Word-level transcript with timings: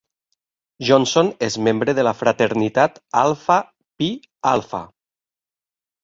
Johnson 0.87 1.27
és 1.47 1.57
membre 1.67 1.93
de 1.99 2.05
la 2.07 2.13
fraternitat 2.21 2.97
Alpha 3.25 3.57
Phi 3.99 4.07
Alpha. 4.53 4.81